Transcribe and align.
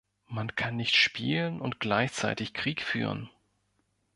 Man 0.27 0.55
kann 0.55 0.77
nicht 0.77 0.95
spielen 0.95 1.61
und 1.61 1.79
gleichzeitig 1.79 2.55
Krieg 2.55 2.81
führen. 2.81 3.29